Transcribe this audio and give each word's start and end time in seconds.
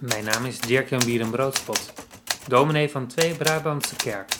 Mijn 0.00 0.24
naam 0.24 0.44
is 0.44 0.60
Dirk-Jan 0.60 1.04
Bierenbroodspot, 1.04 1.92
dominee 2.48 2.88
van 2.88 3.06
Twee 3.06 3.36
Brabantse 3.36 3.96
Kerk. 3.96 4.32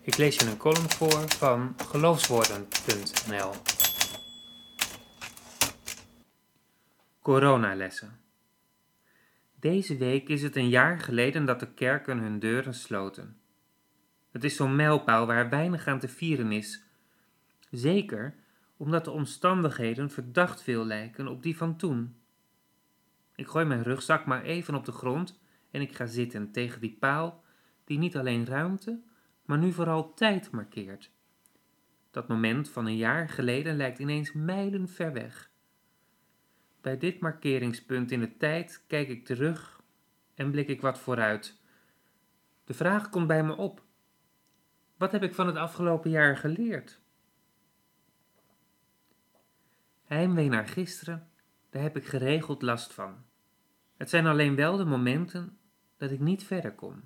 Ik 0.00 0.16
lees 0.16 0.36
je 0.36 0.46
een 0.46 0.56
column 0.56 0.90
voor 0.90 1.28
van 1.28 1.74
geloofswoorden.nl. 1.88 3.50
Coronalessen. 7.22 8.20
Deze 9.60 9.96
week 9.96 10.28
is 10.28 10.42
het 10.42 10.56
een 10.56 10.68
jaar 10.68 11.00
geleden 11.00 11.44
dat 11.44 11.60
de 11.60 11.72
kerken 11.72 12.18
hun 12.18 12.38
deuren 12.38 12.74
sloten. 12.74 13.40
Het 14.30 14.44
is 14.44 14.56
zo'n 14.56 14.76
mijlpaal 14.76 15.26
waar 15.26 15.50
weinig 15.50 15.86
aan 15.86 15.98
te 15.98 16.08
vieren 16.08 16.52
is. 16.52 16.82
Zeker 17.70 18.34
omdat 18.76 19.04
de 19.04 19.10
omstandigheden 19.10 20.10
verdacht 20.10 20.62
veel 20.62 20.84
lijken 20.84 21.28
op 21.28 21.42
die 21.42 21.56
van 21.56 21.76
toen. 21.76 22.24
Ik 23.36 23.46
gooi 23.46 23.64
mijn 23.64 23.82
rugzak 23.82 24.26
maar 24.26 24.42
even 24.42 24.74
op 24.74 24.84
de 24.84 24.92
grond 24.92 25.38
en 25.70 25.80
ik 25.80 25.94
ga 25.94 26.06
zitten 26.06 26.52
tegen 26.52 26.80
die 26.80 26.96
paal 27.00 27.44
die 27.84 27.98
niet 27.98 28.16
alleen 28.16 28.46
ruimte, 28.46 29.02
maar 29.44 29.58
nu 29.58 29.72
vooral 29.72 30.14
tijd 30.14 30.50
markeert. 30.50 31.10
Dat 32.10 32.28
moment 32.28 32.68
van 32.68 32.86
een 32.86 32.96
jaar 32.96 33.28
geleden 33.28 33.76
lijkt 33.76 33.98
ineens 33.98 34.32
mijlen 34.32 34.88
ver 34.88 35.12
weg. 35.12 35.50
Bij 36.80 36.98
dit 36.98 37.20
markeringspunt 37.20 38.10
in 38.10 38.20
de 38.20 38.36
tijd 38.36 38.84
kijk 38.86 39.08
ik 39.08 39.24
terug 39.24 39.82
en 40.34 40.50
blik 40.50 40.68
ik 40.68 40.80
wat 40.80 40.98
vooruit. 40.98 41.60
De 42.64 42.74
vraag 42.74 43.08
komt 43.08 43.26
bij 43.26 43.44
me 43.44 43.56
op: 43.56 43.82
wat 44.96 45.12
heb 45.12 45.22
ik 45.22 45.34
van 45.34 45.46
het 45.46 45.56
afgelopen 45.56 46.10
jaar 46.10 46.36
geleerd? 46.36 47.00
Heimwee 50.04 50.48
naar 50.48 50.68
gisteren, 50.68 51.30
daar 51.76 51.84
heb 51.84 51.96
ik 51.96 52.06
geregeld 52.06 52.62
last 52.62 52.92
van. 52.92 53.14
Het 53.96 54.10
zijn 54.10 54.26
alleen 54.26 54.54
wel 54.54 54.76
de 54.76 54.84
momenten 54.84 55.58
dat 55.96 56.10
ik 56.10 56.20
niet 56.20 56.44
verder 56.44 56.74
kom. 56.74 57.02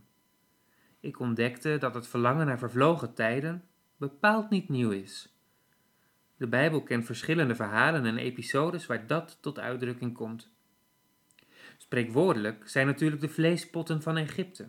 Ik 1.01 1.21
ontdekte 1.21 1.77
dat 1.79 1.95
het 1.95 2.07
verlangen 2.07 2.46
naar 2.46 2.59
vervlogen 2.59 3.15
tijden 3.15 3.65
bepaald 3.96 4.51
niet 4.51 4.68
nieuw 4.68 4.90
is. 4.90 5.35
De 6.37 6.46
Bijbel 6.46 6.82
kent 6.82 7.04
verschillende 7.04 7.54
verhalen 7.54 8.07
en 8.07 8.18
episodes 8.18 8.87
waar 8.87 9.07
dat 9.07 9.38
tot 9.40 9.59
uitdrukking 9.59 10.15
komt. 10.15 10.52
Spreekwoordelijk 11.77 12.68
zijn 12.68 12.87
natuurlijk 12.87 13.21
de 13.21 13.29
vleespotten 13.29 14.02
van 14.02 14.16
Egypte. 14.16 14.68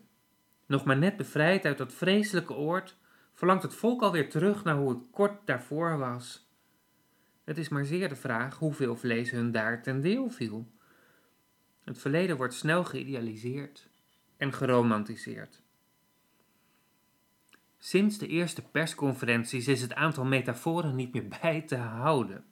Nog 0.66 0.86
maar 0.86 0.98
net 0.98 1.18
bevrijd 1.18 1.66
uit 1.66 1.78
dat 1.78 1.94
vreselijke 1.94 2.54
oord, 2.54 2.98
verlangt 3.34 3.64
het 3.64 3.76
volk 3.76 4.02
alweer 4.02 4.30
terug 4.30 4.64
naar 4.64 4.76
hoe 4.76 4.90
het 4.90 5.04
kort 5.12 5.48
daarvoor 5.48 5.98
was. 5.98 6.51
Het 7.44 7.58
is 7.58 7.70
maar 7.70 7.86
zeer 7.86 8.10
de 8.10 8.16
vraag 8.16 8.58
hoeveel 8.58 8.96
vlees 8.96 9.32
hun 9.32 9.52
daar 9.52 9.82
ten 9.82 10.02
deel 10.02 10.30
viel. 10.30 10.72
Het 11.84 12.00
verleden 12.00 12.38
wordt 12.38 12.54
snel 12.54 12.84
geïdealiseerd 12.84 13.90
en 14.38 14.54
geromantiseerd. 14.54 15.62
Sinds 17.78 18.18
de 18.18 18.28
eerste 18.28 18.62
persconferenties 18.62 19.68
is 19.68 19.82
het 19.82 19.94
aantal 19.94 20.26
metaforen 20.26 20.96
niet 20.96 21.14
meer 21.14 21.28
bij 21.42 21.62
te 21.62 21.76
houden. 21.76 22.46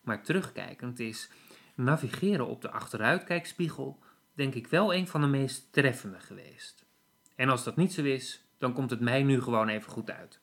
Maar 0.00 0.22
terugkijkend 0.22 0.98
is 1.00 1.30
navigeren 1.74 2.46
op 2.46 2.62
de 2.62 2.70
achteruitkijkspiegel 2.70 3.98
denk 4.34 4.54
ik 4.54 4.66
wel 4.66 4.94
een 4.94 5.08
van 5.08 5.20
de 5.20 5.26
meest 5.26 5.72
treffende 5.72 6.20
geweest. 6.20 6.84
En 7.34 7.48
als 7.48 7.64
dat 7.64 7.76
niet 7.76 7.92
zo 7.92 8.02
is, 8.02 8.44
dan 8.58 8.72
komt 8.72 8.90
het 8.90 9.00
mij 9.00 9.22
nu 9.22 9.40
gewoon 9.40 9.68
even 9.68 9.90
goed 9.90 10.10
uit. 10.10 10.40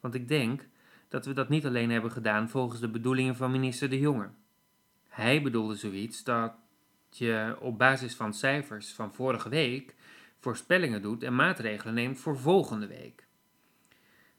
Want 0.00 0.14
ik 0.14 0.28
denk 0.28 0.66
dat 1.08 1.26
we 1.26 1.32
dat 1.32 1.48
niet 1.48 1.66
alleen 1.66 1.90
hebben 1.90 2.10
gedaan 2.10 2.48
volgens 2.48 2.80
de 2.80 2.88
bedoelingen 2.88 3.36
van 3.36 3.50
minister 3.50 3.90
De 3.90 3.98
Jonge. 3.98 4.30
Hij 5.08 5.42
bedoelde 5.42 5.74
zoiets 5.74 6.24
dat 6.24 6.54
je 7.10 7.56
op 7.60 7.78
basis 7.78 8.14
van 8.14 8.34
cijfers 8.34 8.92
van 8.92 9.14
vorige 9.14 9.48
week 9.48 9.94
voorspellingen 10.38 11.02
doet 11.02 11.22
en 11.22 11.34
maatregelen 11.34 11.94
neemt 11.94 12.18
voor 12.18 12.38
volgende 12.38 12.86
week. 12.86 13.26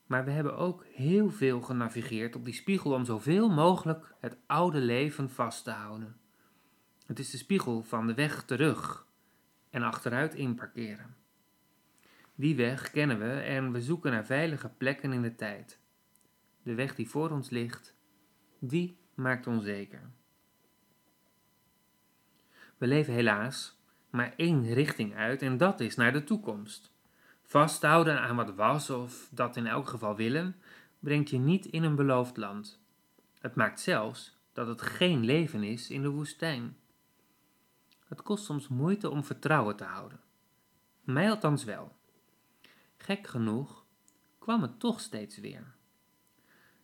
Maar 0.05 0.25
we 0.25 0.31
hebben 0.31 0.57
ook 0.57 0.85
heel 0.93 1.29
veel 1.29 1.61
genavigeerd 1.61 2.35
op 2.35 2.45
die 2.45 2.53
spiegel 2.53 2.91
om 2.91 3.05
zoveel 3.05 3.49
mogelijk 3.49 4.13
het 4.19 4.37
oude 4.45 4.79
leven 4.79 5.29
vast 5.29 5.63
te 5.63 5.71
houden. 5.71 6.17
Het 7.05 7.19
is 7.19 7.29
de 7.29 7.37
spiegel 7.37 7.83
van 7.83 8.07
de 8.07 8.13
weg 8.13 8.43
terug 8.43 9.07
en 9.69 9.83
achteruit 9.83 10.33
inparkeren. 10.33 11.15
Die 12.35 12.55
weg 12.55 12.91
kennen 12.91 13.19
we 13.19 13.31
en 13.31 13.71
we 13.71 13.81
zoeken 13.81 14.11
naar 14.11 14.25
veilige 14.25 14.69
plekken 14.69 15.13
in 15.13 15.21
de 15.21 15.35
tijd. 15.35 15.79
De 16.69 16.75
weg 16.75 16.95
die 16.95 17.09
voor 17.09 17.29
ons 17.29 17.49
ligt, 17.49 17.95
die 18.59 18.97
maakt 19.13 19.47
onzeker. 19.47 20.09
We 22.77 22.87
leven 22.87 23.13
helaas 23.13 23.77
maar 24.09 24.33
één 24.35 24.73
richting 24.73 25.15
uit 25.15 25.41
en 25.41 25.57
dat 25.57 25.79
is 25.79 25.95
naar 25.95 26.13
de 26.13 26.23
toekomst. 26.23 26.91
Vasthouden 27.41 28.21
aan 28.21 28.35
wat 28.35 28.55
was 28.55 28.89
of 28.89 29.29
dat 29.31 29.55
in 29.55 29.67
elk 29.67 29.87
geval 29.87 30.15
willen, 30.15 30.55
brengt 30.99 31.29
je 31.29 31.37
niet 31.37 31.65
in 31.65 31.83
een 31.83 31.95
beloofd 31.95 32.37
land. 32.37 32.81
Het 33.39 33.55
maakt 33.55 33.79
zelfs 33.79 34.37
dat 34.53 34.67
het 34.67 34.81
geen 34.81 35.25
leven 35.25 35.63
is 35.63 35.89
in 35.89 36.01
de 36.01 36.09
woestijn. 36.09 36.77
Het 38.07 38.21
kost 38.21 38.45
soms 38.45 38.67
moeite 38.67 39.09
om 39.09 39.23
vertrouwen 39.23 39.75
te 39.75 39.83
houden. 39.83 40.19
Mij 41.03 41.29
althans 41.29 41.63
wel. 41.63 41.95
Gek 42.97 43.27
genoeg 43.27 43.85
kwam 44.39 44.61
het 44.61 44.79
toch 44.79 44.99
steeds 44.99 45.37
weer. 45.37 45.77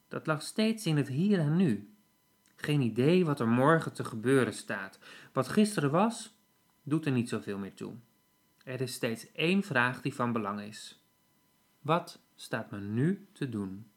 Dat 0.07 0.27
lag 0.27 0.41
steeds 0.41 0.85
in 0.85 0.97
het 0.97 1.07
hier 1.07 1.39
en 1.39 1.55
nu. 1.55 1.89
Geen 2.55 2.81
idee 2.81 3.25
wat 3.25 3.39
er 3.39 3.47
morgen 3.47 3.93
te 3.93 4.03
gebeuren 4.03 4.53
staat. 4.53 4.99
Wat 5.33 5.47
gisteren 5.47 5.91
was, 5.91 6.33
doet 6.83 7.05
er 7.05 7.11
niet 7.11 7.29
zoveel 7.29 7.57
meer 7.57 7.73
toe. 7.73 7.93
Er 8.63 8.81
is 8.81 8.93
steeds 8.93 9.31
één 9.31 9.63
vraag 9.63 10.01
die 10.01 10.13
van 10.13 10.31
belang 10.31 10.61
is. 10.61 11.03
Wat 11.81 12.19
staat 12.35 12.71
me 12.71 12.79
nu 12.79 13.27
te 13.31 13.49
doen? 13.49 13.87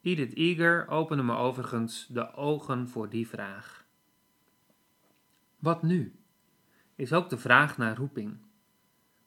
Edith 0.00 0.34
Eager 0.34 0.88
opende 0.88 1.22
me 1.22 1.34
overigens 1.34 2.06
de 2.06 2.34
ogen 2.34 2.88
voor 2.88 3.08
die 3.08 3.28
vraag. 3.28 3.84
Wat 5.58 5.82
nu? 5.82 6.14
Is 6.94 7.12
ook 7.12 7.30
de 7.30 7.38
vraag 7.38 7.76
naar 7.76 7.96
roeping. 7.96 8.36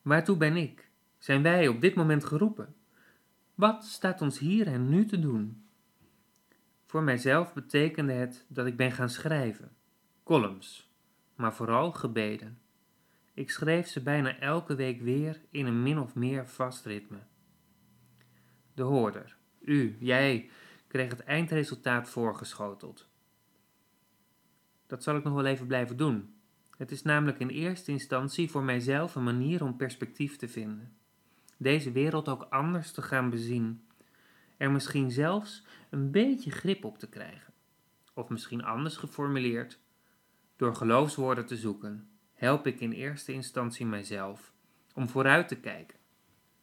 Waartoe 0.02 0.38
ben 0.38 0.56
ik? 0.56 0.90
Zijn 1.18 1.42
wij 1.42 1.68
op 1.68 1.82
dit 1.82 1.96
moment 1.96 2.26
geroepen? 2.26 2.76
Wat 3.56 3.84
staat 3.84 4.22
ons 4.22 4.40
hier 4.40 4.68
en 4.68 4.90
nu 4.90 5.06
te 5.06 5.20
doen? 5.20 5.66
Voor 6.86 7.04
mijzelf 7.04 7.54
betekende 7.54 8.14
het 8.14 8.46
dat 8.48 8.66
ik 8.66 8.78
ben 8.78 8.92
gaan 8.92 9.10
schrijven, 9.10 9.76
columns, 10.24 10.92
maar 11.36 11.54
vooral 11.54 11.92
gebeden. 11.92 12.60
Ik 13.34 13.50
schreef 13.50 13.88
ze 13.88 14.04
bijna 14.04 14.40
elke 14.40 14.76
week 14.76 15.02
weer 15.02 15.42
in 15.50 15.66
een 15.66 15.84
min 15.84 16.00
of 16.00 16.16
meer 16.16 16.48
vast 16.48 16.86
ritme. 16.86 17.20
De 18.74 18.84
hoorder, 18.84 19.38
u, 19.62 19.98
jij, 20.00 20.50
kreeg 20.88 21.10
het 21.10 21.24
eindresultaat 21.24 22.10
voorgeschoteld. 22.10 23.10
Dat 24.88 25.04
zal 25.04 25.16
ik 25.16 25.24
nog 25.24 25.34
wel 25.34 25.46
even 25.46 25.68
blijven 25.68 25.98
doen. 25.98 26.34
Het 26.78 26.92
is 26.92 27.02
namelijk 27.02 27.40
in 27.40 27.50
eerste 27.50 27.92
instantie 27.92 28.50
voor 28.50 28.64
mijzelf 28.64 29.16
een 29.16 29.24
manier 29.24 29.64
om 29.64 29.76
perspectief 29.76 30.38
te 30.38 30.48
vinden. 30.48 30.98
Deze 31.58 31.92
wereld 31.92 32.30
ook 32.30 32.48
anders 32.50 32.92
te 32.92 33.02
gaan 33.02 33.30
bezien. 33.30 33.88
Er 34.58 34.72
misschien 34.72 35.12
zelfs 35.12 35.66
een 35.90 36.12
beetje 36.12 36.52
grip 36.52 36.86
op 36.86 36.98
te 36.98 37.10
krijgen. 37.10 37.54
Of 38.14 38.30
misschien 38.30 38.64
anders 38.64 38.98
geformuleerd, 38.98 39.80
door 40.56 40.76
geloofswoorden 40.76 41.46
te 41.46 41.56
zoeken, 41.56 42.10
help 42.34 42.68
ik 42.68 42.80
in 42.80 42.92
eerste 42.92 43.34
instantie 43.34 43.86
mijzelf 43.86 44.54
om 44.94 45.10
vooruit 45.10 45.48
te 45.48 45.60
kijken 45.60 45.98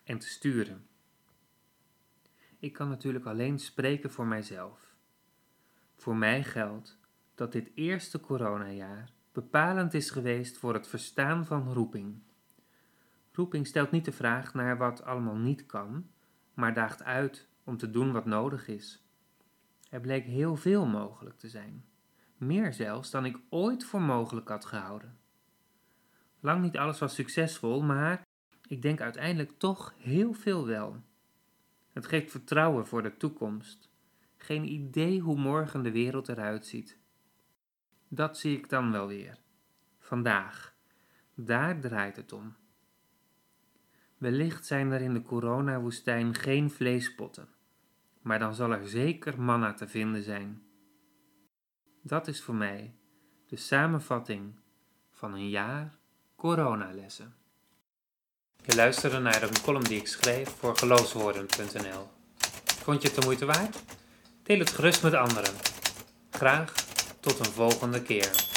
en 0.04 0.18
te 0.18 0.28
sturen. 0.28 0.86
Ik 2.58 2.72
kan 2.72 2.88
natuurlijk 2.88 3.24
alleen 3.24 3.58
spreken 3.58 4.10
voor 4.10 4.26
mijzelf. 4.26 4.94
Voor 5.96 6.16
mij 6.16 6.44
geldt 6.44 6.98
dat 7.34 7.52
dit 7.52 7.70
eerste 7.74 8.20
coronajaar 8.20 9.12
bepalend 9.32 9.94
is 9.94 10.10
geweest 10.10 10.58
voor 10.58 10.74
het 10.74 10.88
verstaan 10.88 11.46
van 11.46 11.72
roeping. 11.72 12.22
Roeping 13.32 13.66
stelt 13.66 13.90
niet 13.90 14.04
de 14.04 14.12
vraag 14.12 14.54
naar 14.54 14.76
wat 14.76 15.04
allemaal 15.04 15.36
niet 15.36 15.66
kan, 15.66 16.06
maar 16.54 16.74
daagt 16.74 17.02
uit 17.02 17.48
om 17.64 17.76
te 17.76 17.90
doen 17.90 18.12
wat 18.12 18.24
nodig 18.24 18.68
is. 18.68 19.04
Er 19.90 20.00
bleek 20.00 20.24
heel 20.24 20.56
veel 20.56 20.86
mogelijk 20.86 21.38
te 21.38 21.48
zijn, 21.48 21.84
meer 22.36 22.72
zelfs 22.72 23.10
dan 23.10 23.24
ik 23.24 23.38
ooit 23.48 23.84
voor 23.84 24.02
mogelijk 24.02 24.48
had 24.48 24.64
gehouden. 24.64 25.18
Lang 26.40 26.62
niet 26.62 26.76
alles 26.76 26.98
was 26.98 27.14
succesvol, 27.14 27.82
maar 27.82 28.26
ik 28.68 28.82
denk 28.82 29.00
uiteindelijk 29.00 29.58
toch 29.58 29.94
heel 29.98 30.32
veel 30.32 30.66
wel. 30.66 31.02
Het 31.92 32.06
geeft 32.06 32.30
vertrouwen 32.30 32.86
voor 32.86 33.02
de 33.02 33.16
toekomst. 33.16 33.90
Geen 34.36 34.64
idee 34.64 35.20
hoe 35.20 35.38
morgen 35.38 35.82
de 35.82 35.90
wereld 35.90 36.28
eruit 36.28 36.66
ziet. 36.66 36.98
Dat 38.08 38.38
zie 38.38 38.56
ik 38.56 38.68
dan 38.68 38.92
wel 38.92 39.06
weer. 39.06 39.38
Vandaag. 39.98 40.74
Daar 41.34 41.80
draait 41.80 42.16
het 42.16 42.32
om. 42.32 42.56
Wellicht 44.22 44.66
zijn 44.66 44.90
er 44.90 45.00
in 45.00 45.14
de 45.14 45.22
coronawoestijn 45.22 46.34
geen 46.34 46.70
vleespotten, 46.70 47.48
maar 48.20 48.38
dan 48.38 48.54
zal 48.54 48.72
er 48.72 48.88
zeker 48.88 49.40
manna 49.40 49.74
te 49.74 49.88
vinden 49.88 50.22
zijn. 50.22 50.62
Dat 52.02 52.28
is 52.28 52.42
voor 52.42 52.54
mij 52.54 52.94
de 53.46 53.56
samenvatting 53.56 54.54
van 55.12 55.32
een 55.32 55.48
jaar 55.48 55.98
coronalessen. 56.36 57.34
Je 58.64 58.74
luisterde 58.74 59.18
naar 59.18 59.42
een 59.42 59.62
column 59.62 59.84
die 59.84 60.00
ik 60.00 60.06
schreef 60.06 60.48
voor 60.48 60.76
geloofswoorden.nl. 60.76 62.08
Vond 62.64 63.02
je 63.02 63.08
het 63.08 63.20
de 63.20 63.24
moeite 63.24 63.44
waard? 63.44 63.82
Deel 64.42 64.58
het 64.58 64.70
gerust 64.70 65.02
met 65.02 65.14
anderen. 65.14 65.54
Graag 66.30 66.72
tot 67.20 67.38
een 67.38 67.52
volgende 67.52 68.02
keer. 68.02 68.51